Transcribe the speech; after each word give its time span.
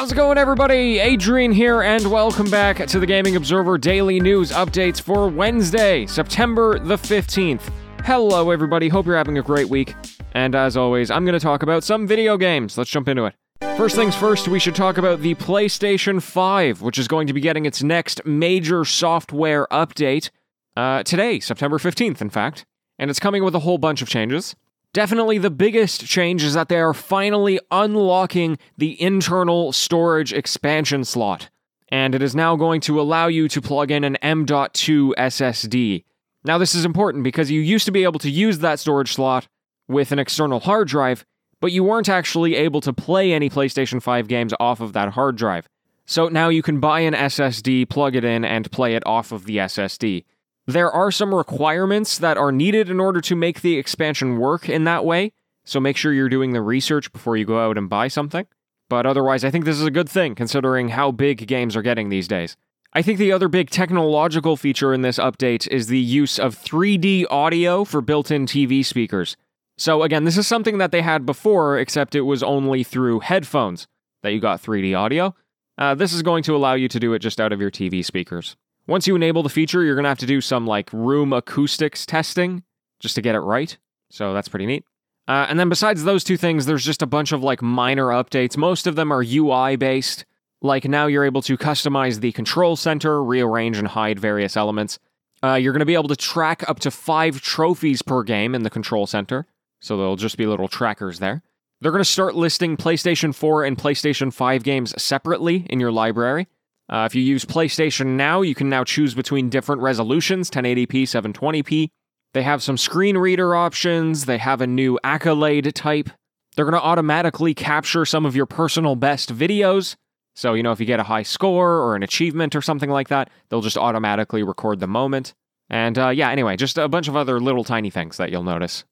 How's 0.00 0.12
it 0.12 0.14
going, 0.14 0.38
everybody? 0.38 0.98
Adrian 0.98 1.52
here, 1.52 1.82
and 1.82 2.10
welcome 2.10 2.48
back 2.48 2.86
to 2.86 2.98
the 2.98 3.04
Gaming 3.04 3.36
Observer 3.36 3.76
Daily 3.76 4.18
News 4.18 4.50
Updates 4.50 4.98
for 4.98 5.28
Wednesday, 5.28 6.06
September 6.06 6.78
the 6.78 6.96
15th. 6.96 7.70
Hello, 8.06 8.50
everybody. 8.50 8.88
Hope 8.88 9.04
you're 9.04 9.14
having 9.14 9.36
a 9.36 9.42
great 9.42 9.68
week. 9.68 9.94
And 10.32 10.54
as 10.54 10.74
always, 10.74 11.10
I'm 11.10 11.26
going 11.26 11.38
to 11.38 11.38
talk 11.38 11.62
about 11.62 11.84
some 11.84 12.06
video 12.06 12.38
games. 12.38 12.78
Let's 12.78 12.88
jump 12.88 13.08
into 13.08 13.26
it. 13.26 13.34
First 13.76 13.94
things 13.94 14.16
first, 14.16 14.48
we 14.48 14.58
should 14.58 14.74
talk 14.74 14.96
about 14.96 15.20
the 15.20 15.34
PlayStation 15.34 16.22
5, 16.22 16.80
which 16.80 16.96
is 16.96 17.06
going 17.06 17.26
to 17.26 17.34
be 17.34 17.42
getting 17.42 17.66
its 17.66 17.82
next 17.82 18.24
major 18.24 18.86
software 18.86 19.66
update 19.70 20.30
uh, 20.78 21.02
today, 21.02 21.40
September 21.40 21.76
15th, 21.76 22.22
in 22.22 22.30
fact. 22.30 22.64
And 22.98 23.10
it's 23.10 23.20
coming 23.20 23.44
with 23.44 23.54
a 23.54 23.60
whole 23.60 23.76
bunch 23.76 24.00
of 24.00 24.08
changes. 24.08 24.56
Definitely 24.92 25.38
the 25.38 25.50
biggest 25.50 26.04
change 26.04 26.42
is 26.42 26.54
that 26.54 26.68
they 26.68 26.80
are 26.80 26.92
finally 26.92 27.60
unlocking 27.70 28.58
the 28.76 29.00
internal 29.00 29.72
storage 29.72 30.32
expansion 30.32 31.04
slot. 31.04 31.48
And 31.90 32.12
it 32.12 32.22
is 32.22 32.34
now 32.34 32.56
going 32.56 32.80
to 32.82 33.00
allow 33.00 33.28
you 33.28 33.48
to 33.48 33.60
plug 33.60 33.92
in 33.92 34.02
an 34.02 34.16
M.2 34.16 35.12
SSD. 35.16 36.04
Now, 36.42 36.58
this 36.58 36.74
is 36.74 36.84
important 36.84 37.22
because 37.22 37.52
you 37.52 37.60
used 37.60 37.84
to 37.86 37.92
be 37.92 38.02
able 38.02 38.18
to 38.20 38.30
use 38.30 38.58
that 38.60 38.80
storage 38.80 39.12
slot 39.12 39.46
with 39.86 40.10
an 40.10 40.18
external 40.18 40.58
hard 40.58 40.88
drive, 40.88 41.24
but 41.60 41.70
you 41.70 41.84
weren't 41.84 42.08
actually 42.08 42.56
able 42.56 42.80
to 42.80 42.92
play 42.92 43.32
any 43.32 43.48
PlayStation 43.48 44.02
5 44.02 44.26
games 44.26 44.54
off 44.58 44.80
of 44.80 44.92
that 44.94 45.10
hard 45.10 45.36
drive. 45.36 45.68
So 46.04 46.28
now 46.28 46.48
you 46.48 46.62
can 46.62 46.80
buy 46.80 47.00
an 47.00 47.14
SSD, 47.14 47.88
plug 47.88 48.16
it 48.16 48.24
in, 48.24 48.44
and 48.44 48.70
play 48.72 48.96
it 48.96 49.04
off 49.06 49.30
of 49.30 49.44
the 49.44 49.58
SSD. 49.58 50.24
There 50.66 50.90
are 50.90 51.10
some 51.10 51.34
requirements 51.34 52.18
that 52.18 52.36
are 52.36 52.52
needed 52.52 52.90
in 52.90 53.00
order 53.00 53.20
to 53.22 53.34
make 53.34 53.60
the 53.60 53.78
expansion 53.78 54.38
work 54.38 54.68
in 54.68 54.84
that 54.84 55.04
way, 55.04 55.32
so 55.64 55.80
make 55.80 55.96
sure 55.96 56.12
you're 56.12 56.28
doing 56.28 56.52
the 56.52 56.62
research 56.62 57.12
before 57.12 57.36
you 57.36 57.44
go 57.44 57.58
out 57.58 57.78
and 57.78 57.88
buy 57.88 58.08
something. 58.08 58.46
But 58.88 59.06
otherwise, 59.06 59.44
I 59.44 59.50
think 59.50 59.64
this 59.64 59.78
is 59.78 59.86
a 59.86 59.90
good 59.90 60.08
thing 60.08 60.34
considering 60.34 60.90
how 60.90 61.12
big 61.12 61.46
games 61.46 61.76
are 61.76 61.82
getting 61.82 62.08
these 62.08 62.28
days. 62.28 62.56
I 62.92 63.02
think 63.02 63.18
the 63.18 63.30
other 63.30 63.48
big 63.48 63.70
technological 63.70 64.56
feature 64.56 64.92
in 64.92 65.02
this 65.02 65.18
update 65.18 65.68
is 65.68 65.86
the 65.86 66.00
use 66.00 66.40
of 66.40 66.56
3D 66.56 67.24
audio 67.30 67.84
for 67.84 68.00
built 68.00 68.32
in 68.32 68.46
TV 68.46 68.84
speakers. 68.84 69.36
So, 69.78 70.02
again, 70.02 70.24
this 70.24 70.36
is 70.36 70.46
something 70.46 70.78
that 70.78 70.90
they 70.90 71.00
had 71.00 71.24
before, 71.24 71.78
except 71.78 72.16
it 72.16 72.22
was 72.22 72.42
only 72.42 72.82
through 72.82 73.20
headphones 73.20 73.86
that 74.22 74.32
you 74.32 74.40
got 74.40 74.60
3D 74.60 74.98
audio. 74.98 75.34
Uh, 75.78 75.94
this 75.94 76.12
is 76.12 76.22
going 76.22 76.42
to 76.42 76.56
allow 76.56 76.74
you 76.74 76.88
to 76.88 77.00
do 77.00 77.14
it 77.14 77.20
just 77.20 77.40
out 77.40 77.52
of 77.52 77.60
your 77.60 77.70
TV 77.70 78.04
speakers. 78.04 78.56
Once 78.90 79.06
you 79.06 79.14
enable 79.14 79.44
the 79.44 79.48
feature, 79.48 79.84
you're 79.84 79.94
going 79.94 80.02
to 80.02 80.08
have 80.08 80.18
to 80.18 80.26
do 80.26 80.40
some 80.40 80.66
like 80.66 80.92
room 80.92 81.32
acoustics 81.32 82.04
testing 82.04 82.64
just 82.98 83.14
to 83.14 83.22
get 83.22 83.36
it 83.36 83.38
right. 83.38 83.78
So 84.10 84.34
that's 84.34 84.48
pretty 84.48 84.66
neat. 84.66 84.84
Uh, 85.28 85.46
and 85.48 85.60
then 85.60 85.68
besides 85.68 86.02
those 86.02 86.24
two 86.24 86.36
things, 86.36 86.66
there's 86.66 86.84
just 86.84 87.00
a 87.00 87.06
bunch 87.06 87.30
of 87.30 87.40
like 87.40 87.62
minor 87.62 88.06
updates. 88.06 88.56
Most 88.56 88.88
of 88.88 88.96
them 88.96 89.12
are 89.12 89.22
UI 89.22 89.76
based. 89.76 90.24
Like 90.60 90.86
now 90.86 91.06
you're 91.06 91.24
able 91.24 91.40
to 91.42 91.56
customize 91.56 92.18
the 92.18 92.32
control 92.32 92.74
center, 92.74 93.22
rearrange 93.22 93.78
and 93.78 93.86
hide 93.86 94.18
various 94.18 94.56
elements. 94.56 94.98
Uh, 95.40 95.54
you're 95.54 95.72
going 95.72 95.78
to 95.78 95.86
be 95.86 95.94
able 95.94 96.08
to 96.08 96.16
track 96.16 96.68
up 96.68 96.80
to 96.80 96.90
five 96.90 97.40
trophies 97.40 98.02
per 98.02 98.24
game 98.24 98.56
in 98.56 98.64
the 98.64 98.70
control 98.70 99.06
center. 99.06 99.46
So 99.78 99.96
there'll 99.96 100.16
just 100.16 100.36
be 100.36 100.46
little 100.46 100.66
trackers 100.66 101.20
there. 101.20 101.44
They're 101.80 101.92
going 101.92 102.02
to 102.02 102.10
start 102.10 102.34
listing 102.34 102.76
PlayStation 102.76 103.32
4 103.32 103.62
and 103.62 103.78
PlayStation 103.78 104.32
5 104.32 104.64
games 104.64 105.00
separately 105.00 105.64
in 105.70 105.78
your 105.78 105.92
library. 105.92 106.48
Uh, 106.90 107.04
if 107.04 107.14
you 107.14 107.22
use 107.22 107.44
PlayStation 107.44 108.16
Now, 108.16 108.42
you 108.42 108.54
can 108.54 108.68
now 108.68 108.82
choose 108.82 109.14
between 109.14 109.48
different 109.48 109.80
resolutions 109.80 110.50
1080p, 110.50 111.02
720p. 111.02 111.88
They 112.34 112.42
have 112.42 112.62
some 112.62 112.76
screen 112.76 113.16
reader 113.16 113.54
options, 113.54 114.26
they 114.26 114.38
have 114.38 114.60
a 114.60 114.66
new 114.66 114.98
accolade 115.04 115.72
type. 115.74 116.10
They're 116.56 116.64
going 116.64 116.80
to 116.80 116.82
automatically 116.82 117.54
capture 117.54 118.04
some 118.04 118.26
of 118.26 118.34
your 118.34 118.46
personal 118.46 118.96
best 118.96 119.32
videos. 119.34 119.94
So, 120.34 120.54
you 120.54 120.62
know, 120.62 120.72
if 120.72 120.80
you 120.80 120.86
get 120.86 121.00
a 121.00 121.04
high 121.04 121.22
score 121.22 121.78
or 121.78 121.94
an 121.94 122.02
achievement 122.02 122.56
or 122.56 122.62
something 122.62 122.90
like 122.90 123.08
that, 123.08 123.30
they'll 123.48 123.60
just 123.60 123.78
automatically 123.78 124.42
record 124.42 124.80
the 124.80 124.86
moment. 124.88 125.32
And 125.68 125.96
uh, 125.96 126.08
yeah, 126.08 126.30
anyway, 126.30 126.56
just 126.56 126.76
a 126.76 126.88
bunch 126.88 127.06
of 127.06 127.16
other 127.16 127.38
little 127.38 127.62
tiny 127.62 127.90
things 127.90 128.16
that 128.16 128.30
you'll 128.30 128.42
notice. 128.42 128.84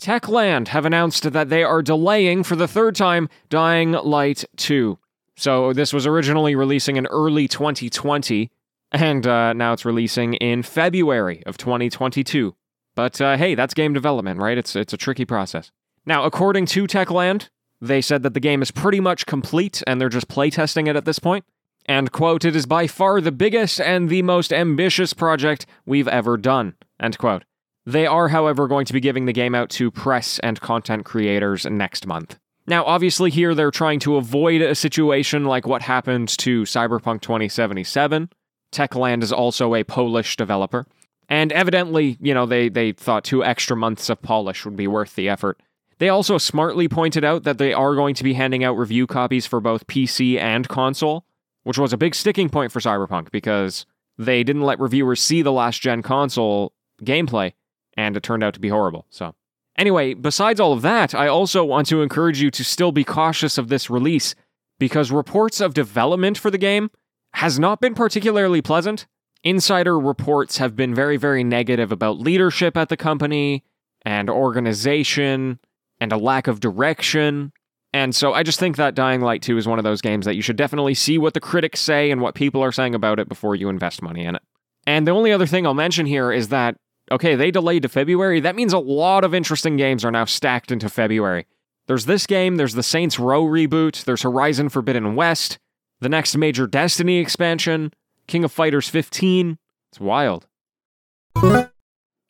Techland 0.00 0.68
have 0.68 0.84
announced 0.84 1.32
that 1.32 1.48
they 1.48 1.64
are 1.64 1.82
delaying 1.82 2.44
for 2.44 2.56
the 2.56 2.68
third 2.68 2.94
time 2.94 3.28
Dying 3.48 3.92
Light 3.92 4.44
2. 4.56 4.98
So 5.36 5.72
this 5.72 5.92
was 5.92 6.06
originally 6.06 6.54
releasing 6.54 6.96
in 6.96 7.06
early 7.06 7.48
2020, 7.48 8.50
and 8.92 9.26
uh, 9.26 9.52
now 9.52 9.72
it's 9.72 9.84
releasing 9.84 10.34
in 10.34 10.62
February 10.62 11.42
of 11.46 11.56
2022. 11.56 12.54
But 12.94 13.20
uh, 13.20 13.36
hey, 13.36 13.54
that's 13.54 13.74
game 13.74 13.92
development, 13.92 14.40
right? 14.40 14.56
It's 14.56 14.76
it's 14.76 14.92
a 14.92 14.96
tricky 14.96 15.24
process. 15.24 15.72
Now, 16.06 16.24
according 16.24 16.66
to 16.66 16.86
Techland, 16.86 17.48
they 17.80 18.00
said 18.00 18.22
that 18.22 18.34
the 18.34 18.40
game 18.40 18.62
is 18.62 18.70
pretty 18.70 19.00
much 19.00 19.26
complete, 19.26 19.82
and 19.86 20.00
they're 20.00 20.08
just 20.08 20.28
playtesting 20.28 20.88
it 20.88 20.96
at 20.96 21.04
this 21.04 21.18
point. 21.18 21.44
And 21.86 22.12
quote, 22.12 22.44
it 22.44 22.56
is 22.56 22.66
by 22.66 22.86
far 22.86 23.20
the 23.20 23.32
biggest 23.32 23.80
and 23.80 24.08
the 24.08 24.22
most 24.22 24.52
ambitious 24.52 25.12
project 25.12 25.66
we've 25.84 26.08
ever 26.08 26.36
done. 26.36 26.74
End 27.00 27.18
quote. 27.18 27.44
They 27.84 28.06
are, 28.06 28.28
however, 28.28 28.66
going 28.66 28.86
to 28.86 28.94
be 28.94 29.00
giving 29.00 29.26
the 29.26 29.34
game 29.34 29.54
out 29.54 29.68
to 29.70 29.90
press 29.90 30.38
and 30.38 30.60
content 30.60 31.04
creators 31.04 31.66
next 31.66 32.06
month. 32.06 32.38
Now, 32.66 32.84
obviously, 32.84 33.30
here 33.30 33.54
they're 33.54 33.70
trying 33.70 34.00
to 34.00 34.16
avoid 34.16 34.62
a 34.62 34.74
situation 34.74 35.44
like 35.44 35.66
what 35.66 35.82
happened 35.82 36.28
to 36.38 36.62
Cyberpunk 36.62 37.20
2077. 37.20 38.30
Techland 38.72 39.22
is 39.22 39.32
also 39.32 39.74
a 39.74 39.84
Polish 39.84 40.36
developer. 40.36 40.86
And 41.28 41.52
evidently, 41.52 42.16
you 42.20 42.34
know, 42.34 42.46
they, 42.46 42.68
they 42.68 42.92
thought 42.92 43.24
two 43.24 43.44
extra 43.44 43.76
months 43.76 44.08
of 44.08 44.20
polish 44.20 44.64
would 44.64 44.76
be 44.76 44.86
worth 44.86 45.14
the 45.14 45.28
effort. 45.28 45.60
They 45.98 46.08
also 46.08 46.38
smartly 46.38 46.88
pointed 46.88 47.24
out 47.24 47.44
that 47.44 47.58
they 47.58 47.72
are 47.72 47.94
going 47.94 48.14
to 48.16 48.24
be 48.24 48.34
handing 48.34 48.64
out 48.64 48.76
review 48.76 49.06
copies 49.06 49.46
for 49.46 49.60
both 49.60 49.86
PC 49.86 50.38
and 50.38 50.68
console, 50.68 51.24
which 51.62 51.78
was 51.78 51.92
a 51.92 51.98
big 51.98 52.14
sticking 52.14 52.48
point 52.48 52.72
for 52.72 52.80
Cyberpunk 52.80 53.30
because 53.30 53.86
they 54.18 54.42
didn't 54.42 54.62
let 54.62 54.80
reviewers 54.80 55.22
see 55.22 55.40
the 55.40 55.52
last 55.52 55.80
gen 55.80 56.02
console 56.02 56.72
gameplay, 57.02 57.52
and 57.96 58.16
it 58.16 58.22
turned 58.22 58.42
out 58.42 58.54
to 58.54 58.60
be 58.60 58.68
horrible. 58.68 59.06
So 59.10 59.34
Anyway, 59.76 60.14
besides 60.14 60.60
all 60.60 60.72
of 60.72 60.82
that, 60.82 61.14
I 61.14 61.26
also 61.26 61.64
want 61.64 61.88
to 61.88 62.02
encourage 62.02 62.40
you 62.40 62.50
to 62.52 62.64
still 62.64 62.92
be 62.92 63.04
cautious 63.04 63.58
of 63.58 63.68
this 63.68 63.90
release 63.90 64.34
because 64.78 65.10
reports 65.10 65.60
of 65.60 65.74
development 65.74 66.38
for 66.38 66.50
the 66.50 66.58
game 66.58 66.90
has 67.34 67.58
not 67.58 67.80
been 67.80 67.94
particularly 67.94 68.62
pleasant. 68.62 69.06
Insider 69.42 69.98
reports 69.98 70.58
have 70.58 70.76
been 70.76 70.94
very, 70.94 71.16
very 71.16 71.44
negative 71.44 71.90
about 71.90 72.18
leadership 72.18 72.76
at 72.76 72.88
the 72.88 72.96
company 72.96 73.64
and 74.02 74.30
organization 74.30 75.58
and 76.00 76.12
a 76.12 76.16
lack 76.16 76.46
of 76.46 76.60
direction. 76.60 77.52
And 77.92 78.14
so 78.14 78.32
I 78.32 78.42
just 78.42 78.58
think 78.58 78.76
that 78.76 78.94
Dying 78.94 79.20
Light 79.20 79.42
2 79.42 79.58
is 79.58 79.68
one 79.68 79.78
of 79.78 79.84
those 79.84 80.00
games 80.00 80.24
that 80.26 80.34
you 80.34 80.42
should 80.42 80.56
definitely 80.56 80.94
see 80.94 81.18
what 81.18 81.34
the 81.34 81.40
critics 81.40 81.80
say 81.80 82.10
and 82.10 82.20
what 82.20 82.34
people 82.34 82.62
are 82.62 82.72
saying 82.72 82.94
about 82.94 83.18
it 83.18 83.28
before 83.28 83.54
you 83.54 83.68
invest 83.68 84.02
money 84.02 84.24
in 84.24 84.36
it. 84.36 84.42
And 84.86 85.06
the 85.06 85.12
only 85.12 85.32
other 85.32 85.46
thing 85.46 85.66
I'll 85.66 85.74
mention 85.74 86.06
here 86.06 86.32
is 86.32 86.48
that 86.48 86.76
Okay, 87.12 87.34
they 87.34 87.50
delayed 87.50 87.82
to 87.82 87.88
February. 87.88 88.40
That 88.40 88.56
means 88.56 88.72
a 88.72 88.78
lot 88.78 89.24
of 89.24 89.34
interesting 89.34 89.76
games 89.76 90.04
are 90.04 90.10
now 90.10 90.24
stacked 90.24 90.72
into 90.72 90.88
February. 90.88 91.46
There's 91.86 92.06
this 92.06 92.26
game, 92.26 92.56
there's 92.56 92.74
the 92.74 92.82
Saints 92.82 93.18
Row 93.18 93.44
reboot, 93.44 94.04
there's 94.04 94.22
Horizon 94.22 94.70
Forbidden 94.70 95.16
West, 95.16 95.58
the 96.00 96.08
next 96.08 96.34
major 96.36 96.66
Destiny 96.66 97.18
expansion, 97.18 97.92
King 98.26 98.42
of 98.42 98.52
Fighters 98.52 98.88
15. 98.88 99.58
It's 99.92 100.00
wild. 100.00 100.46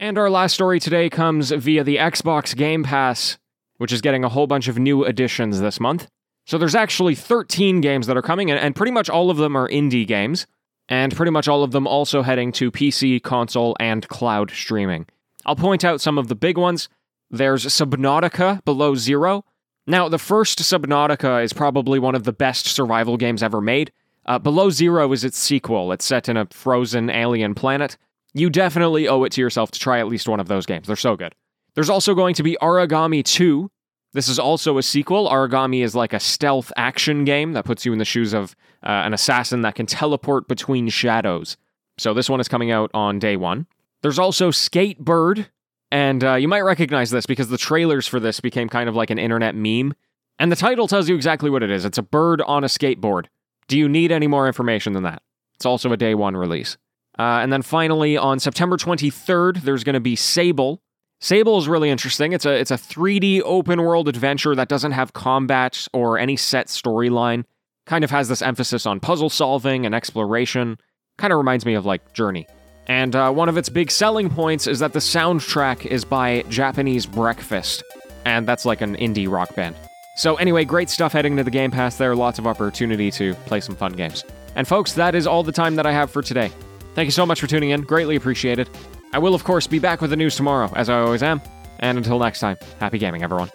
And 0.01 0.19
our 0.19 0.29
last 0.29 0.55
story 0.55 0.81
today 0.81 1.09
comes 1.09 1.53
via 1.53 1.85
the 1.85 1.97
Xbox 1.97 2.57
Game 2.57 2.83
Pass, 2.83 3.39
which 3.79 3.93
is 3.93 4.01
getting 4.01 4.25
a 4.25 4.29
whole 4.29 4.49
bunch 4.49 4.67
of 4.67 4.77
new 4.77 5.05
additions 5.05 5.61
this 5.61 5.79
month. 5.79 6.09
So 6.47 6.59
there's 6.59 6.75
actually 6.75 7.15
13 7.15 7.81
games 7.81 8.09
that 8.09 8.17
are 8.17 8.23
coming, 8.23 8.51
and 8.51 8.77
pretty 8.77 8.93
much 8.93 9.09
all 9.09 9.31
of 9.31 9.37
them 9.37 9.57
are 9.57 9.69
indie 9.69 10.07
games 10.07 10.47
and 10.89 11.15
pretty 11.15 11.31
much 11.31 11.49
all 11.49 11.63
of 11.63 11.73
them 11.73 11.87
also 11.87 12.23
heading 12.23 12.53
to 12.53 12.71
PC, 12.71 13.23
console, 13.23 13.77
and 13.81 14.07
cloud 14.09 14.51
streaming. 14.51 15.07
I'll 15.47 15.57
point 15.57 15.85
out 15.85 16.01
some 16.01 16.19
of 16.19 16.29
the 16.29 16.35
big 16.35 16.59
ones. 16.59 16.89
There's 17.31 17.65
Subnautica 17.67 18.65
Below 18.65 18.95
Zero. 18.95 19.45
Now, 19.87 20.09
the 20.09 20.19
first 20.19 20.59
Subnautica 20.61 21.43
is 21.43 21.53
probably 21.53 21.99
one 21.99 22.15
of 22.15 22.25
the 22.25 22.33
best 22.33 22.67
survival 22.67 23.17
games 23.17 23.43
ever 23.43 23.61
made. 23.61 23.93
Uh, 24.27 24.39
Below 24.39 24.71
Zero 24.71 25.13
is 25.13 25.25
its 25.25 25.39
sequel. 25.39 25.93
It's 25.93 26.05
set 26.05 26.29
in 26.29 26.37
a 26.37 26.47
frozen 26.47 27.11
alien 27.11 27.55
planet. 27.55 27.99
You 28.33 28.51
definitely 28.51 29.07
owe 29.07 29.25
it 29.25 29.33
to 29.33 29.41
yourself 29.41 29.71
to 29.73 29.79
try 29.79 29.99
at 29.99 30.09
least 30.09 30.29
one 30.29 30.41
of 30.41 30.49
those 30.49 30.67
games. 30.67 30.87
They're 30.87 30.97
so 30.97 31.17
good. 31.17 31.35
There's 31.75 31.91
also 31.91 32.15
going 32.15 32.35
to 32.37 32.43
be 32.43 32.57
Aragami 32.63 33.25
2, 33.25 33.71
this 34.15 34.29
is 34.29 34.39
also 34.39 34.79
a 34.79 34.83
sequel. 34.83 35.29
Aragami 35.29 35.85
is 35.85 35.95
like 35.95 36.13
a 36.13 36.21
stealth 36.21 36.73
action 36.77 37.25
game 37.25 37.53
that 37.53 37.65
puts 37.65 37.85
you 37.85 37.93
in 37.93 37.99
the 37.99 38.05
shoes 38.05 38.33
of 38.33 38.57
uh, 38.83 38.89
an 38.89 39.13
assassin 39.13 39.63
that 39.63 39.75
can 39.75 39.87
teleport 39.87 40.49
between 40.49 40.89
shadows. 40.89 41.57
So 41.99 42.15
this 42.15 42.31
one 42.31 42.41
is 42.41 42.49
coming 42.49 42.71
out 42.71 42.91
on 42.95 43.19
day 43.19 43.37
one. 43.37 43.67
There's 44.03 44.19
also 44.19 44.51
Skatebird, 44.51 45.47
and 45.91 46.23
uh, 46.23 46.35
you 46.35 46.49
might 46.49 46.61
recognize 46.61 47.11
this 47.11 47.27
because 47.27 47.49
the 47.49 47.59
trailers 47.59 48.07
for 48.07 48.21
this 48.21 48.41
became 48.41 48.69
kind 48.69 48.89
of 48.89 48.95
like 48.95 49.11
an 49.11 49.19
internet 49.19 49.55
meme. 49.55 49.95
And 50.39 50.51
the 50.51 50.57
title 50.57 50.89
tells 50.89 51.09
you 51.09 51.15
exactly 51.15 51.51
what 51.51 51.63
it 51.63 51.71
is 51.71 51.85
it's 51.85 51.99
a 51.99 52.03
bird 52.03 52.41
on 52.43 52.65
a 52.65 52.69
skateboard. 52.69 53.27
Do 53.67 53.79
you 53.79 53.89
need 53.89 54.13
any 54.13 54.27
more 54.27 54.47
information 54.47 54.93
than 54.93 55.03
that? 55.03 55.23
It's 55.55 55.67
also 55.67 55.93
a 55.93 55.97
day 55.97 56.15
one 56.15 56.37
release. 56.37 56.77
Uh, 57.19 57.41
and 57.43 57.53
then 57.53 57.63
finally, 57.63 58.17
on 58.17 58.41
September 58.41 58.77
23rd, 58.77 59.63
there's 59.63 59.85
going 59.85 59.95
to 59.95 60.01
be 60.01 60.17
Sable, 60.17 60.83
Sable 61.21 61.59
is 61.59 61.69
really 61.69 61.91
interesting. 61.91 62.33
It's 62.33 62.45
a 62.45 62.53
it's 62.53 62.71
a 62.71 62.77
3D 62.77 63.43
open 63.45 63.83
world 63.83 64.09
adventure 64.09 64.55
that 64.55 64.69
doesn't 64.69 64.93
have 64.93 65.13
combat 65.13 65.89
or 65.93 66.19
any 66.19 66.37
set 66.37 66.67
storyline. 66.67 67.45
Kind 67.87 68.05
of 68.05 68.11
has 68.11 68.29
this 68.29 68.43
emphasis 68.43 68.87
on 68.87 69.01
puzzle 69.01 69.31
solving 69.31 69.87
and 69.87 69.95
exploration. 69.95 70.79
Kind 71.17 71.33
of 71.33 71.39
reminds 71.39 71.65
me 71.65 71.75
of 71.75 71.87
like 71.87 72.13
Journey. 72.13 72.47
And 72.87 73.17
uh, 73.17 73.33
one 73.33 73.49
of 73.49 73.57
its 73.57 73.69
big 73.69 73.91
selling 73.91 74.29
points 74.29 74.67
is 74.67 74.79
that 74.81 74.93
the 74.93 74.99
soundtrack 74.99 75.87
is 75.87 76.05
by 76.05 76.43
Japanese 76.49 77.07
Breakfast, 77.07 77.83
and 78.27 78.47
that's 78.47 78.67
like 78.67 78.83
an 78.83 78.97
indie 78.97 79.31
rock 79.31 79.55
band. 79.55 79.77
So, 80.17 80.37
anyway, 80.37 80.65
great 80.65 80.91
stuff 80.91 81.13
heading 81.13 81.37
to 81.39 81.45
the 81.45 81.51
Game 81.51 81.71
Pass 81.71 81.97
there. 81.97 82.15
Lots 82.15 82.39
of 82.39 82.47
opportunity 82.47 83.11
to 83.13 83.35
play 83.47 83.61
some 83.61 83.75
fun 83.75 83.95
games. 83.95 84.25
And, 84.55 84.69
folks, 84.69 84.93
that 84.93 85.15
is 85.15 85.27
all 85.27 85.43
the 85.43 85.51
time 85.51 85.75
that 85.77 85.87
I 85.87 85.93
have 85.93 86.11
for 86.11 86.23
today. 86.23 86.53
Thank 86.95 87.07
you 87.07 87.13
so 87.13 87.27
much 87.27 87.41
for 87.41 87.49
tuning 87.49 87.71
in. 87.71 87.81
Greatly 87.81 88.15
appreciated. 88.15 88.69
I 89.15 89.19
will, 89.19 89.37
of 89.37 89.45
course, 89.45 89.69
be 89.69 89.79
back 89.79 90.01
with 90.01 90.11
the 90.11 90.17
news 90.17 90.35
tomorrow, 90.35 90.73
as 90.75 90.89
I 90.89 90.99
always 90.99 91.23
am. 91.23 91.41
And 91.79 91.97
until 91.97 92.19
next 92.19 92.41
time, 92.41 92.57
happy 92.81 92.99
gaming, 92.99 93.23
everyone. 93.23 93.49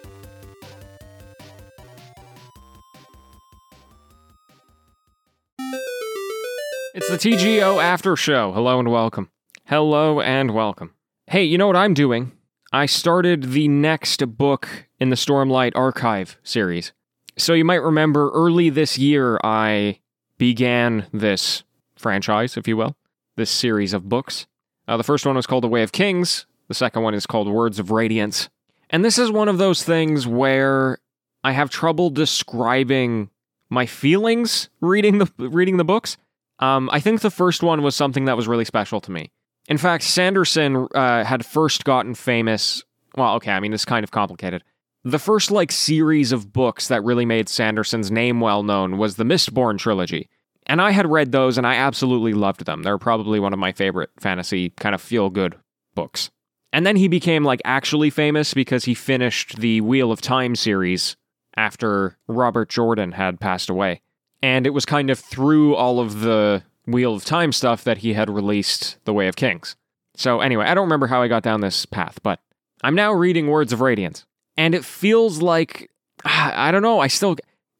It's 6.94 7.10
the 7.10 7.18
TGO 7.18 7.82
After 7.82 8.16
Show. 8.16 8.52
Hello 8.52 8.78
and 8.78 8.90
welcome. 8.90 9.28
Hello 9.66 10.22
and 10.22 10.52
welcome. 10.52 10.94
Hey, 11.26 11.44
you 11.44 11.58
know 11.58 11.66
what 11.66 11.76
I'm 11.76 11.92
doing? 11.92 12.32
I 12.72 12.86
started 12.86 13.52
the 13.52 13.68
next 13.68 14.38
book 14.38 14.88
in 14.98 15.10
the 15.10 15.16
Stormlight 15.16 15.72
Archive 15.74 16.38
series. 16.42 16.94
So 17.36 17.52
you 17.52 17.66
might 17.66 17.82
remember 17.82 18.30
early 18.30 18.70
this 18.70 18.96
year, 18.96 19.38
I 19.44 20.00
began 20.38 21.06
this 21.12 21.64
franchise, 21.96 22.56
if 22.56 22.66
you 22.66 22.78
will, 22.78 22.96
this 23.36 23.50
series 23.50 23.92
of 23.92 24.08
books. 24.08 24.46
Uh, 24.90 24.96
the 24.96 25.04
first 25.04 25.24
one 25.24 25.36
was 25.36 25.46
called 25.46 25.62
The 25.62 25.68
Way 25.68 25.84
of 25.84 25.92
Kings, 25.92 26.46
the 26.66 26.74
second 26.74 27.04
one 27.04 27.14
is 27.14 27.24
called 27.24 27.46
Words 27.46 27.78
of 27.78 27.92
Radiance. 27.92 28.48
And 28.90 29.04
this 29.04 29.18
is 29.18 29.30
one 29.30 29.46
of 29.46 29.56
those 29.56 29.84
things 29.84 30.26
where 30.26 30.98
I 31.44 31.52
have 31.52 31.70
trouble 31.70 32.10
describing 32.10 33.30
my 33.68 33.86
feelings 33.86 34.68
reading 34.80 35.18
the 35.18 35.30
reading 35.38 35.76
the 35.76 35.84
books. 35.84 36.16
Um, 36.58 36.90
I 36.92 36.98
think 36.98 37.20
the 37.20 37.30
first 37.30 37.62
one 37.62 37.82
was 37.82 37.94
something 37.94 38.24
that 38.24 38.36
was 38.36 38.48
really 38.48 38.64
special 38.64 39.00
to 39.02 39.12
me. 39.12 39.30
In 39.68 39.78
fact, 39.78 40.02
Sanderson 40.02 40.88
uh, 40.92 41.22
had 41.22 41.46
first 41.46 41.84
gotten 41.84 42.16
famous. 42.16 42.82
Well, 43.16 43.34
okay, 43.36 43.52
I 43.52 43.60
mean, 43.60 43.72
it's 43.72 43.84
kind 43.84 44.02
of 44.02 44.10
complicated. 44.10 44.64
The 45.04 45.20
first 45.20 45.52
like 45.52 45.70
series 45.70 46.32
of 46.32 46.52
books 46.52 46.88
that 46.88 47.04
really 47.04 47.24
made 47.24 47.48
Sanderson's 47.48 48.10
name 48.10 48.40
well 48.40 48.64
known 48.64 48.98
was 48.98 49.14
the 49.14 49.24
Mistborn 49.24 49.78
trilogy. 49.78 50.28
And 50.70 50.80
I 50.80 50.92
had 50.92 51.10
read 51.10 51.32
those 51.32 51.58
and 51.58 51.66
I 51.66 51.74
absolutely 51.74 52.32
loved 52.32 52.64
them. 52.64 52.84
They're 52.84 52.96
probably 52.96 53.40
one 53.40 53.52
of 53.52 53.58
my 53.58 53.72
favorite 53.72 54.10
fantasy 54.20 54.70
kind 54.70 54.94
of 54.94 55.00
feel 55.00 55.28
good 55.28 55.56
books. 55.96 56.30
And 56.72 56.86
then 56.86 56.94
he 56.94 57.08
became 57.08 57.42
like 57.42 57.60
actually 57.64 58.08
famous 58.08 58.54
because 58.54 58.84
he 58.84 58.94
finished 58.94 59.56
the 59.56 59.80
Wheel 59.80 60.12
of 60.12 60.20
Time 60.20 60.54
series 60.54 61.16
after 61.56 62.16
Robert 62.28 62.68
Jordan 62.68 63.10
had 63.10 63.40
passed 63.40 63.68
away. 63.68 64.00
And 64.44 64.64
it 64.64 64.70
was 64.70 64.86
kind 64.86 65.10
of 65.10 65.18
through 65.18 65.74
all 65.74 65.98
of 65.98 66.20
the 66.20 66.62
Wheel 66.86 67.16
of 67.16 67.24
Time 67.24 67.50
stuff 67.50 67.82
that 67.82 67.98
he 67.98 68.12
had 68.12 68.30
released 68.30 68.96
The 69.06 69.12
Way 69.12 69.26
of 69.26 69.34
Kings. 69.34 69.74
So, 70.14 70.38
anyway, 70.38 70.66
I 70.66 70.74
don't 70.74 70.84
remember 70.84 71.08
how 71.08 71.20
I 71.20 71.26
got 71.26 71.42
down 71.42 71.62
this 71.62 71.84
path, 71.84 72.20
but 72.22 72.38
I'm 72.84 72.94
now 72.94 73.12
reading 73.12 73.48
Words 73.48 73.72
of 73.72 73.80
Radiance. 73.80 74.24
And 74.56 74.76
it 74.76 74.84
feels 74.84 75.42
like, 75.42 75.90
I 76.24 76.70
don't 76.70 76.82
know, 76.82 77.00
I 77.00 77.08
still. 77.08 77.34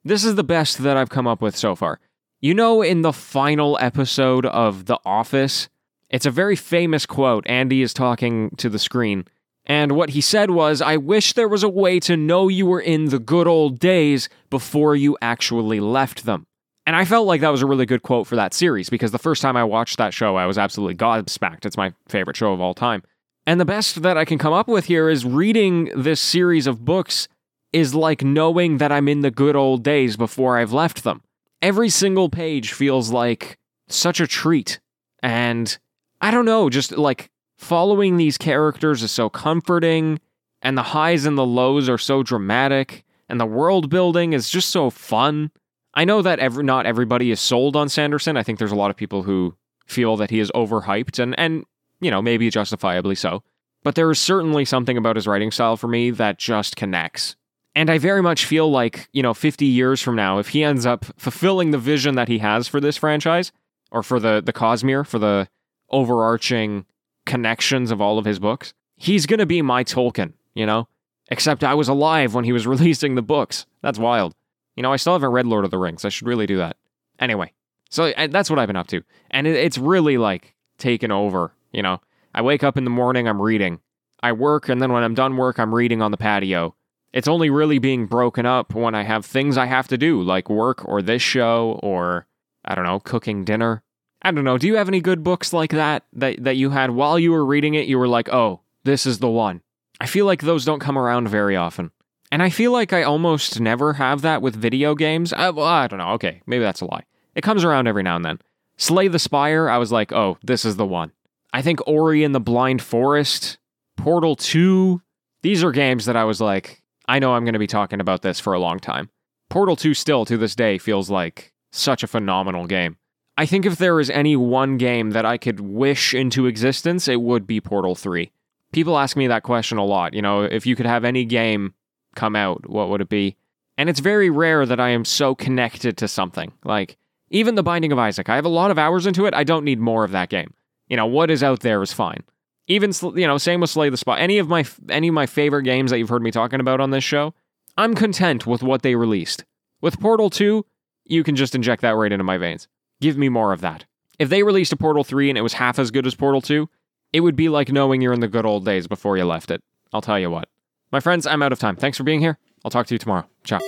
This 0.05 0.25
is 0.25 0.35
the 0.35 0.43
best 0.43 0.79
that 0.79 0.97
I've 0.97 1.11
come 1.11 1.29
up 1.29 1.41
with 1.41 1.57
so 1.57 1.77
far. 1.77 2.01
You 2.43 2.55
know, 2.55 2.81
in 2.81 3.03
the 3.03 3.13
final 3.13 3.77
episode 3.83 4.47
of 4.47 4.87
The 4.87 4.99
Office, 5.05 5.69
it's 6.09 6.25
a 6.25 6.31
very 6.31 6.57
famous 6.57 7.05
quote. 7.05 7.47
Andy 7.47 7.83
is 7.83 7.93
talking 7.93 8.49
to 8.57 8.71
the 8.71 8.79
screen. 8.79 9.27
And 9.67 9.93
what 9.93 10.11
he 10.11 10.23
said 10.23 10.51
was, 10.51 10.81
I 10.81 10.97
wish 10.97 11.35
there 11.35 11.51
was 11.51 11.63
a 11.63 11.69
way 11.69 12.01
to 12.01 12.17
know 12.17 12.49
you 12.49 12.65
were 12.65 12.81
in 12.81 13.11
the 13.11 13.19
good 13.19 13.47
old 13.47 13.79
days 13.79 14.31
before 14.49 14.97
you 14.97 15.19
actually 15.21 15.81
left 15.81 16.25
them. 16.25 16.47
And 16.87 16.97
I 16.97 17.05
felt 17.05 17.27
like 17.27 17.43
that 17.43 17.51
was 17.51 17.61
a 17.61 17.67
really 17.67 17.85
good 17.85 18.03
quote 18.03 18.27
for 18.27 18.37
that 18.37 18.55
series 18.55 18.89
because 18.89 19.13
the 19.13 19.19
first 19.19 19.43
time 19.43 19.59
I 19.59 19.65
watched 19.65 19.99
that 19.99 20.15
show, 20.15 20.37
I 20.37 20.47
was 20.47 20.57
absolutely 20.57 20.95
gobsmacked. 20.95 21.67
It's 21.67 21.77
my 21.77 21.93
favorite 22.09 22.39
show 22.39 22.55
of 22.55 22.61
all 22.63 22.73
time. 22.73 23.03
And 23.47 23.61
the 23.61 23.67
best 23.67 24.01
that 24.01 24.17
I 24.17 24.25
can 24.25 24.39
come 24.39 24.55
up 24.55 24.67
with 24.67 24.87
here 24.87 25.11
is 25.11 25.27
reading 25.27 25.91
this 25.95 26.23
series 26.23 26.67
of 26.67 26.87
books 26.87 27.29
is 27.71 27.95
like 27.95 28.25
knowing 28.25 28.79
that 28.79 28.91
I'm 28.91 29.09
in 29.09 29.21
the 29.21 29.31
good 29.31 29.57
old 29.57 29.83
days 29.83 30.17
before 30.17 30.57
I've 30.57 30.73
left 30.73 31.05
them. 31.05 31.21
Every 31.63 31.89
single 31.89 32.29
page 32.29 32.73
feels 32.73 33.11
like 33.11 33.59
such 33.89 34.21
a 34.21 34.27
treat. 34.27 34.81
And 35.23 35.77
I 36.21 36.31
don't 36.31 36.45
know, 36.45 36.71
just 36.71 36.93
like 36.93 37.31
following 37.59 38.17
these 38.17 38.39
characters 38.39 39.03
is 39.03 39.11
so 39.11 39.29
comforting, 39.29 40.19
and 40.63 40.77
the 40.77 40.83
highs 40.83 41.27
and 41.27 41.37
the 41.37 41.47
lows 41.47 41.89
are 41.89 41.99
so 41.99 42.23
dramatic, 42.23 43.05
and 43.29 43.39
the 43.39 43.47
world 43.47 43.91
building 43.91 44.33
is 44.33 44.51
just 44.51 44.71
so 44.71 44.91
fun. 44.91 45.51
I 45.95 46.05
know 46.05 46.23
that 46.23 46.39
every, 46.39 46.65
not 46.65 46.87
everybody 46.87 47.31
is 47.31 47.41
sold 47.41 47.77
on 47.77 47.89
Sanderson. 47.89 48.37
I 48.37 48.43
think 48.43 48.59
there's 48.59 48.73
a 48.73 48.77
lot 48.77 48.91
of 48.91 48.97
people 48.97 49.23
who 49.23 49.55
feel 49.87 50.17
that 50.17 50.31
he 50.31 50.41
is 50.41 50.51
overhyped, 50.55 51.19
and 51.19 51.39
and 51.39 51.65
you 52.01 52.11
know 52.11 52.23
maybe 52.23 52.49
justifiably 52.51 53.15
so. 53.15 53.43
But 53.83 53.95
there 53.95 54.11
is 54.11 54.19
certainly 54.19 54.65
something 54.65 54.97
about 54.97 55.17
his 55.17 55.27
writing 55.27 55.51
style 55.51 55.77
for 55.77 55.89
me 55.89 56.11
that 56.11 56.39
just 56.39 56.77
connects. 56.77 57.37
And 57.75 57.89
I 57.89 57.99
very 57.99 58.23
much 58.23 58.45
feel 58.45 58.71
like, 58.71 59.09
you 59.13 59.23
know, 59.23 59.33
50 59.33 59.65
years 59.65 60.03
from 60.03 60.17
now, 60.17 60.39
if 60.39 60.49
he 60.49 60.65
ends 60.65 60.87
up 60.87 61.05
fulfilling 61.17 61.71
the 61.71 61.79
vision 61.79 62.17
that 62.17 62.29
he 62.29 62.39
has 62.39 62.67
for 62.67 62.81
this 62.81 62.97
franchise, 62.97 63.53
or 63.91 64.03
for 64.03 64.21
the, 64.21 64.41
the 64.45 64.53
Cosmere, 64.53 65.07
for 65.07 65.19
the 65.19 65.49
overarching 65.91 66.87
connections 67.27 67.91
of 67.91 68.01
all 68.01 68.19
of 68.19 68.25
his 68.25 68.39
books, 68.39 68.73
he's 68.97 69.27
going 69.27 69.39
to 69.39 69.47
be 69.47 69.63
my 69.63 69.85
Tolkien, 69.85 70.33
you 70.55 70.67
know? 70.67 70.89
Except 71.29 71.63
I 71.63 71.75
was 71.75 71.89
alive 71.89 72.35
when 72.35 72.45
he 72.45 72.53
was 72.53 72.67
releasing 72.67 73.15
the 73.15 73.23
books. 73.23 73.67
That's 73.83 73.99
wild. 73.99 74.35
You 74.77 74.83
know, 74.83 74.93
I 74.93 74.97
still 74.97 75.13
haven't 75.13 75.31
read 75.31 75.47
Lord 75.47 75.65
of 75.65 75.71
the 75.71 75.79
Rings. 75.79 76.05
I 76.05 76.09
should 76.09 76.27
really 76.27 76.47
do 76.47 76.57
that. 76.59 76.77
Anyway, 77.19 77.53
so 77.91 78.13
that's 78.31 78.49
what 78.49 78.59
I've 78.59 78.67
been 78.67 78.77
up 78.77 78.87
to. 78.89 79.03
And 79.31 79.47
it's 79.47 79.79
really 79.79 80.17
like 80.17 80.55
taken 80.79 81.13
over, 81.13 81.53
you 81.73 81.83
know. 81.83 82.01
I 82.35 82.43
wake 82.43 82.63
up 82.63 82.77
in 82.77 82.85
the 82.85 82.91
morning, 82.91 83.29
I'm 83.29 83.43
reading. 83.43 83.81
I 84.23 84.33
work, 84.33 84.69
and 84.69 84.81
then 84.81 84.93
when 84.93 85.03
I'm 85.03 85.15
done 85.15 85.37
work, 85.37 85.59
I'm 85.59 85.75
reading 85.75 86.01
on 86.01 86.11
the 86.11 86.17
patio. 86.17 86.75
It's 87.13 87.29
only 87.29 87.51
really 87.51 87.79
being 87.79 88.07
broken 88.07 88.47
up 88.47 88.75
when 88.75 88.95
I 88.95 89.03
have 89.03 89.27
things 89.27 89.57
I 89.57 89.67
have 89.67 89.89
to 89.89 89.99
do, 89.99 90.23
like 90.23 90.49
work 90.49 90.87
or 90.87 91.03
this 91.03 91.23
show 91.23 91.81
or, 91.83 92.27
I 92.65 92.75
don't 92.75 92.85
know, 92.85 93.01
cooking 93.01 93.45
dinner. 93.45 93.83
I 94.23 94.31
don't 94.31 94.45
know. 94.45 94.59
Do 94.59 94.67
you 94.67 94.77
have 94.77 94.89
any 94.89 95.01
good 95.01 95.25
books 95.25 95.53
like 95.53 95.71
that, 95.71 96.05
that 96.13 96.45
that 96.45 96.57
you 96.57 96.71
had 96.71 96.91
while 96.91 97.19
you 97.19 97.33
were 97.33 97.45
reading 97.45 97.75
it? 97.75 97.89
You 97.89 97.99
were 97.99 98.09
like, 98.09 98.29
oh, 98.29 98.61
this 98.85 99.07
is 99.07 99.19
the 99.19 99.31
one. 99.31 99.63
I 100.01 100.07
feel 100.07 100.27
like 100.27 100.43
those 100.43 100.65
don't 100.65 100.81
come 100.81 100.99
around 100.99 101.29
very 101.29 101.57
often. 101.57 101.91
And 102.33 102.43
I 102.43 102.51
feel 102.51 102.71
like 102.71 102.93
I 102.93 103.03
almost 103.03 103.61
never 103.61 103.95
have 103.95 104.23
that 104.23 104.41
with 104.41 104.55
video 104.55 104.95
games. 104.95 105.33
I, 105.33 105.51
well, 105.51 105.67
I 105.67 105.87
don't 105.89 105.99
know. 105.99 106.11
Okay, 106.11 106.43
maybe 106.47 106.63
that's 106.63 106.81
a 106.81 106.85
lie. 106.85 107.05
It 107.35 107.43
comes 107.43 107.65
around 107.65 107.87
every 107.87 108.03
now 108.03 108.17
and 108.17 108.25
then. 108.25 108.39
Slay 108.77 109.09
the 109.09 109.19
Spire, 109.19 109.69
I 109.69 109.79
was 109.79 109.93
like, 109.93 110.13
oh, 110.13 110.39
this 110.43 110.65
is 110.65 110.77
the 110.77 110.87
one. 110.87 111.13
I 111.53 111.61
think 111.61 111.81
Ori 111.87 112.25
and 112.25 112.35
the 112.35 112.41
Blind 112.41 112.81
Forest, 112.81 113.59
Portal 113.97 114.37
2, 114.37 115.03
these 115.43 115.65
are 115.65 115.73
games 115.73 116.07
that 116.07 116.17
I 116.17 116.25
was 116.25 116.41
like, 116.41 116.83
I 117.11 117.19
know 117.19 117.35
I'm 117.35 117.45
going 117.45 117.55
to 117.55 117.59
be 117.59 117.67
talking 117.67 118.01
about 118.01 118.23
this 118.23 118.39
for 118.39 118.53
a 118.53 118.61
long 118.61 118.79
time. 118.79 119.11
Portal 119.49 119.75
2 119.75 119.95
still 119.95 120.25
to 120.27 120.37
this 120.37 120.55
day 120.55 120.79
feels 120.79 121.11
like 121.11 121.53
such 121.73 122.05
a 122.05 122.07
phenomenal 122.07 122.69
game. 122.69 122.99
I 123.37 123.47
think 123.47 123.67
if 123.67 123.79
there 123.79 123.99
is 123.99 124.11
any 124.11 124.37
one 124.37 124.77
game 124.77 125.11
that 125.11 125.27
I 125.27 125.37
could 125.37 125.59
wish 125.59 126.15
into 126.15 126.47
existence, 126.47 127.09
it 127.09 127.21
would 127.21 127.49
be 127.49 127.61
Portal 127.61 127.97
3. 127.97 128.31
People 128.71 128.97
ask 128.97 129.17
me 129.17 129.27
that 129.27 129.43
question 129.43 129.77
a 129.77 129.85
lot. 129.85 130.15
You 130.15 130.23
know, 130.23 130.43
if 130.43 130.67
you 130.67 130.77
could 130.77 130.87
have 130.87 131.05
any 131.05 131.25
game 131.25 131.75
come 132.15 132.37
out, 132.37 132.71
what 132.71 132.89
would 132.91 133.01
it 133.01 133.09
be? 133.09 133.37
And 133.77 133.89
it's 133.89 133.99
very 133.99 134.31
rare 134.31 134.65
that 134.65 134.79
I 134.79 134.91
am 134.91 135.05
so 135.05 135.35
connected 135.35 135.97
to 135.97 136.07
something. 136.07 136.53
Like, 136.65 136.97
even 137.31 137.57
The 137.57 137.65
Binding 137.65 137.91
of 137.91 137.99
Isaac, 137.99 138.29
I 138.29 138.37
have 138.37 138.45
a 138.45 138.49
lot 138.49 138.71
of 138.71 138.79
hours 138.79 139.05
into 139.05 139.27
it. 139.27 139.35
I 139.35 139.43
don't 139.43 139.65
need 139.65 139.81
more 139.81 140.05
of 140.05 140.13
that 140.13 140.29
game. 140.29 140.55
You 140.87 140.97
know, 140.97 141.07
what 141.07 141.29
is 141.29 141.43
out 141.43 141.59
there 141.61 141.83
is 141.83 141.93
fine. 141.93 142.23
Even, 142.71 142.93
you 143.17 143.27
know, 143.27 143.37
same 143.37 143.61
with 143.61 143.71
Slay 143.71 143.91
the 143.91 143.97
Spire. 143.97 144.17
Any 144.19 144.39
of 144.39 144.49
my 144.49 144.65
any 144.89 145.09
of 145.09 145.15
my 145.15 145.27
favorite 145.27 145.65
games 145.65 145.91
that 145.91 145.99
you've 145.99 146.09
heard 146.09 146.23
me 146.23 146.31
talking 146.31 146.61
about 146.61 146.81
on 146.81 146.93
this 146.93 147.03
show, 147.03 147.35
I'm 147.77 147.97
content 147.97 148.47
with 148.47 148.63
what 148.63 148.83
they 148.83 148.95
released. 148.95 149.45
With 149.81 149.99
Portal 149.99 150.31
2, 150.31 150.65
you 151.05 151.25
can 151.25 151.35
just 151.35 151.57
inject 151.57 151.83
that 151.83 151.97
right 151.97 152.13
into 152.13 152.23
my 152.23 152.39
veins. 152.39 152.69
Give 153.01 153.19
me 153.19 153.29
more 153.29 153.53
of 153.53 153.61
that. 153.63 153.87
If 154.21 154.29
they 154.29 154.45
released 154.45 154.73
a 154.73 154.77
Portal 154.77 155.03
3 155.03 155.31
and 155.31 155.37
it 155.37 155.43
was 155.43 155.55
half 155.55 155.81
as 155.81 155.91
good 155.91 156.07
as 156.07 156.15
Portal 156.15 156.41
2, 156.41 156.69
it 157.13 157.21
would 157.21 157.35
be 157.35 157.49
like 157.49 157.73
knowing 157.73 158.03
you're 158.03 158.13
in 158.13 158.21
the 158.21 158.29
good 158.29 158.47
old 158.47 158.65
days 158.65 158.87
before 158.87 159.17
you 159.17 159.25
left 159.25 159.51
it. 159.51 159.63
I'll 159.93 160.01
tell 160.01 160.21
you 160.21 160.31
what. 160.31 160.49
My 160.93 161.01
friends, 161.01 161.27
I'm 161.27 161.43
out 161.43 161.53
of 161.53 161.59
time. 161.59 161.75
Thanks 161.75 161.99
for 161.99 162.05
being 162.05 162.21
here. 162.21 162.39
I'll 162.65 162.71
talk 162.71 162.87
to 162.87 162.95
you 162.95 162.99
tomorrow. 162.99 163.27
Ciao. 163.43 163.59